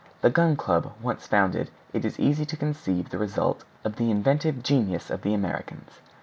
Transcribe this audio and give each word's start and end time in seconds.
The 0.21 0.31
Gun 0.31 0.55
Club 0.55 0.93
once 0.99 1.27
founded, 1.27 1.69
it 1.93 2.03
is 2.05 2.19
easy 2.19 2.43
to 2.43 2.57
conceive 2.57 3.11
the 3.11 3.19
result 3.19 3.65
of 3.83 3.97
the 3.97 4.09
inventive 4.09 4.63
genius 4.63 5.11
of 5.11 5.21
the 5.21 5.35
Americans. 5.35 5.99